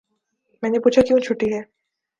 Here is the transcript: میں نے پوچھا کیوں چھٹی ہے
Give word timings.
میں 0.63 0.69
نے 0.69 0.79
پوچھا 0.79 1.01
کیوں 1.07 1.19
چھٹی 1.19 1.53
ہے 1.53 1.61